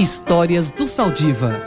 [0.00, 1.60] Histórias do Saldiva.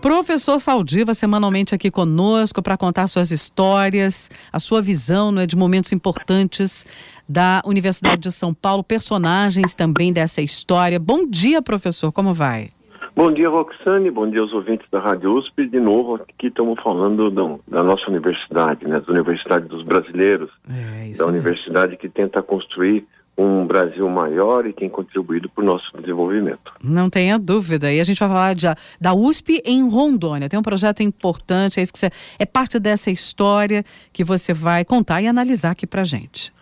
[0.00, 5.90] Professor Saldiva, semanalmente aqui conosco para contar suas histórias, a sua visão né, de momentos
[5.90, 6.86] importantes
[7.28, 11.00] da Universidade de São Paulo, personagens também dessa história.
[11.00, 12.70] Bom dia, professor, como vai?
[13.16, 14.12] Bom dia, Roxane.
[14.12, 15.66] Bom dia aos ouvintes da Rádio USP.
[15.66, 21.10] De novo, aqui estamos falando do, da nossa universidade, né, da Universidade dos Brasileiros, é,
[21.18, 23.04] da universidade que tenta construir
[23.36, 26.72] um Brasil maior e tem contribuído para o nosso desenvolvimento.
[26.82, 27.92] Não tenha dúvida.
[27.92, 28.66] E a gente vai falar de,
[29.00, 30.48] da USP em Rondônia.
[30.48, 34.84] Tem um projeto importante, é isso que você, é parte dessa história que você vai
[34.84, 36.52] contar e analisar aqui para gente.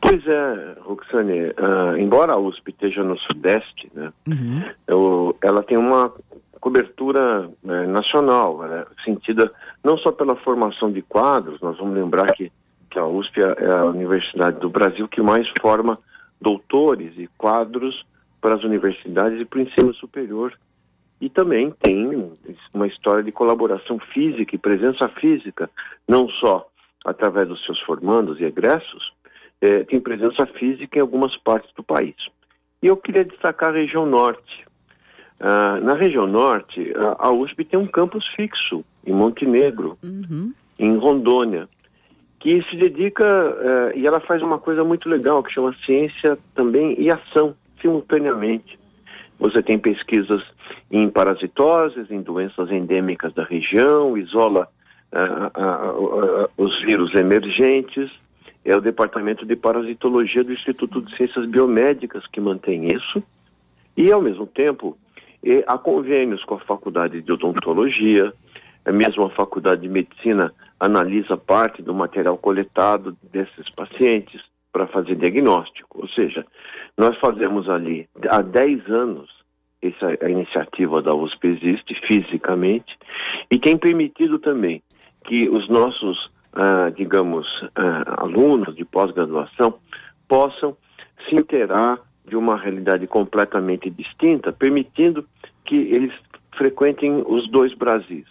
[0.00, 4.62] Pois é, Roxane, uh, embora a USP esteja no Sudeste, né, uhum.
[4.86, 6.12] eu, ela tem uma
[6.60, 9.50] cobertura né, nacional, né, sentida
[9.82, 12.50] não só pela formação de quadros, nós vamos lembrar que
[12.94, 15.98] que a USP é, é a universidade do Brasil que mais forma
[16.40, 18.06] doutores e quadros
[18.40, 20.56] para as universidades e para o ensino superior.
[21.20, 22.32] E também tem
[22.72, 25.68] uma história de colaboração física e presença física,
[26.06, 26.68] não só
[27.04, 29.12] através dos seus formandos e egressos,
[29.60, 32.14] é, tem presença física em algumas partes do país.
[32.82, 34.64] E eu queria destacar a região norte.
[35.40, 40.52] Ah, na região norte, a, a, USP tem um campus fixo em Montenegro, uhum.
[40.78, 41.68] em Rondônia
[42.44, 46.94] que se dedica uh, e ela faz uma coisa muito legal que chama ciência também
[47.00, 48.78] e ação simultaneamente.
[49.38, 50.42] Você tem pesquisas
[50.90, 54.68] em parasitoses, em doenças endêmicas da região, isola
[55.10, 58.10] uh, uh, os vírus emergentes.
[58.62, 63.22] É o Departamento de Parasitologia do Instituto de Ciências Biomédicas que mantém isso.
[63.96, 64.98] E, ao mesmo tempo,
[65.66, 68.34] há convênios com a Faculdade de Odontologia,
[68.84, 74.40] a mesma Faculdade de Medicina analisa parte do material coletado desses pacientes
[74.72, 76.02] para fazer diagnóstico.
[76.02, 76.44] Ou seja,
[76.96, 79.30] nós fazemos ali há 10 anos
[79.80, 82.96] essa a iniciativa da USP existe fisicamente
[83.50, 84.82] e tem permitido também
[85.26, 89.78] que os nossos, ah, digamos, ah, alunos de pós-graduação
[90.28, 90.76] possam
[91.28, 95.26] se inteirar de uma realidade completamente distinta, permitindo
[95.66, 96.12] que eles
[96.56, 98.26] frequentem os dois Brasis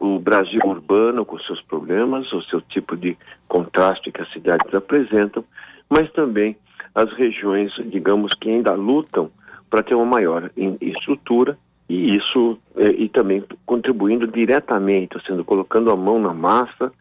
[0.00, 3.16] o Brasil urbano com seus problemas, o seu tipo de
[3.46, 5.44] contraste que as cidades apresentam,
[5.88, 6.56] mas também
[6.94, 9.30] as regiões, digamos, que ainda lutam
[9.68, 10.50] para ter uma maior
[10.80, 11.56] estrutura
[11.88, 16.92] e isso é, e também contribuindo diretamente, sendo colocando a mão na massa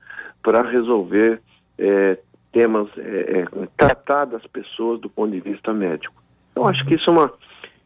[0.43, 1.41] para resolver
[1.77, 2.17] é,
[2.51, 6.21] temas, é, é, tratar das pessoas do ponto de vista médico.
[6.55, 7.33] Eu acho que isso é uma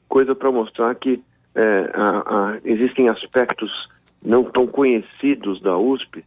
[0.09, 1.21] coisa para mostrar que
[1.55, 2.09] é, a,
[2.53, 3.71] a, existem aspectos
[4.23, 6.23] não tão conhecidos da USP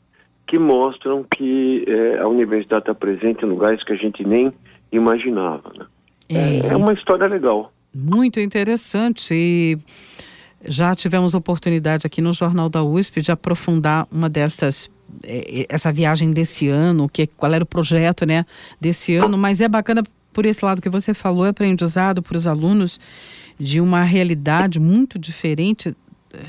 [0.46, 4.52] que mostram que é, a universidade está presente em lugares que a gente nem
[4.92, 5.72] imaginava.
[5.76, 5.86] Né?
[6.28, 7.72] É, é uma história legal.
[7.94, 9.34] Muito interessante.
[9.34, 9.78] E
[10.64, 14.90] já tivemos oportunidade aqui no Jornal da USP de aprofundar uma destas
[15.24, 18.44] é, essa viagem desse ano, que qual era o projeto, né,
[18.80, 20.02] desse ano, mas é bacana
[20.32, 23.00] por esse lado que você falou, é aprendizado para os alunos
[23.58, 25.96] de uma realidade muito diferente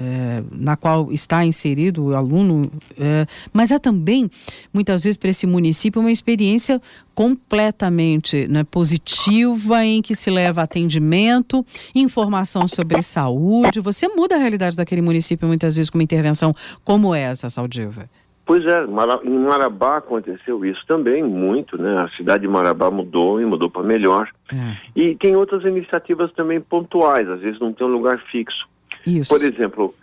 [0.02, 4.30] é, na qual está inserido o aluno, é, mas é também,
[4.74, 6.82] muitas vezes, para esse município, uma experiência
[7.14, 11.66] completamente né, positiva, em que se leva atendimento,
[11.96, 13.80] informação sobre saúde.
[13.80, 16.54] Você muda a realidade daquele município, muitas vezes, com uma intervenção
[16.84, 18.08] como essa, Saldiva.
[18.48, 18.86] Pois é,
[19.26, 22.00] em Marabá aconteceu isso também, muito, né?
[22.00, 24.30] A cidade de Marabá mudou e mudou para melhor.
[24.50, 24.78] É.
[24.96, 28.66] E tem outras iniciativas também pontuais, às vezes não tem um lugar fixo.
[29.08, 29.34] Isso.
[29.34, 29.96] Por exemplo,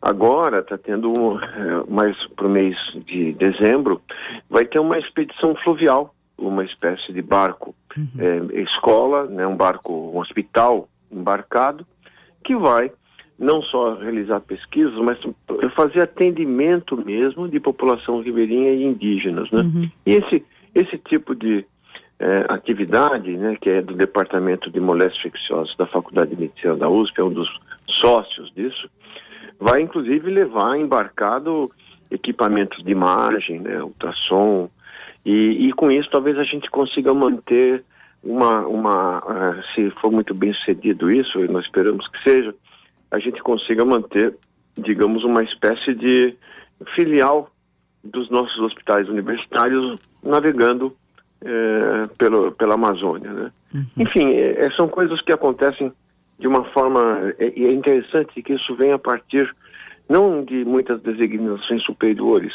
[0.00, 2.76] agora está tendo, é, mais para o mês
[3.06, 4.00] de dezembro,
[4.48, 8.08] vai ter uma expedição fluvial, uma espécie de barco uhum.
[8.18, 11.86] é, escola, né, um barco, um hospital embarcado,
[12.44, 12.90] que vai
[13.38, 15.18] não só realizar pesquisas, mas
[15.74, 19.62] fazer atendimento mesmo de população ribeirinha e indígenas, né?
[19.62, 19.90] Uhum.
[20.04, 20.44] E esse,
[20.74, 21.64] esse tipo de
[22.18, 26.90] é, atividade, né, que é do Departamento de Moléstias Infecciosas da Faculdade de Medicina da
[26.90, 27.48] USP, é um dos
[27.94, 28.88] sócios disso,
[29.58, 31.70] vai inclusive levar embarcado
[32.10, 34.68] equipamentos de imagem, né, ultrassom,
[35.24, 37.84] e, e com isso talvez a gente consiga manter
[38.22, 42.54] uma, uma uh, se for muito bem sucedido isso, e nós esperamos que seja,
[43.10, 44.34] a gente consiga manter,
[44.76, 46.36] digamos, uma espécie de
[46.94, 47.50] filial
[48.02, 50.94] dos nossos hospitais universitários navegando
[51.42, 53.30] é, pelo, pela Amazônia.
[53.30, 53.52] Né?
[53.74, 53.86] Uhum.
[53.98, 55.92] Enfim, é, são coisas que acontecem
[56.40, 57.32] de uma forma.
[57.38, 59.54] É, e é, interessante que isso vem a partir
[60.08, 62.52] não de muitas designações superiores,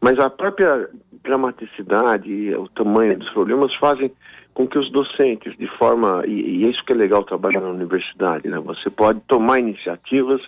[0.00, 0.88] mas a própria
[1.22, 4.12] dramaticidade e o tamanho dos problemas fazem
[4.52, 7.70] com que os docentes, de forma, e, e é isso que é legal trabalhar na
[7.70, 8.58] universidade, né?
[8.58, 10.42] Você pode tomar iniciativas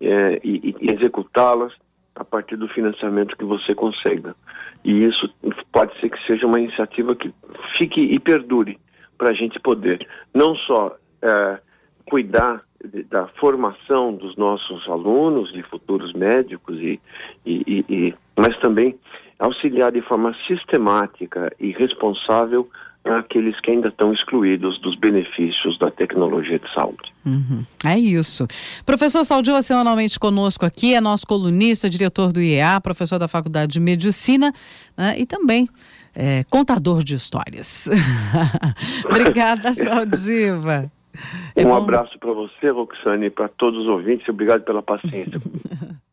[0.00, 1.72] é, e, e executá-las
[2.14, 4.36] a partir do financiamento que você consiga.
[4.84, 5.28] E isso
[5.72, 7.32] pode ser que seja uma iniciativa que
[7.76, 8.78] fique e perdure
[9.16, 11.58] para a gente poder não só é,
[12.08, 17.00] cuidar de, da formação dos nossos alunos e futuros médicos, e,
[17.44, 18.98] e, e, mas também
[19.38, 22.68] auxiliar de forma sistemática e responsável
[23.04, 27.12] aqueles que ainda estão excluídos dos benefícios da tecnologia de saúde.
[27.24, 27.64] Uhum.
[27.86, 28.46] É isso.
[28.84, 33.80] Professor Saldiva, semanalmente conosco aqui, é nosso colunista, diretor do IEA, professor da Faculdade de
[33.80, 34.52] Medicina
[34.96, 35.68] né, e também
[36.14, 37.88] é, contador de histórias.
[39.06, 40.90] Obrigada, Saldiva.
[41.54, 41.76] É um bom...
[41.76, 44.28] abraço para você, Roxane, e para todos os ouvintes.
[44.28, 45.40] Obrigado pela paciência.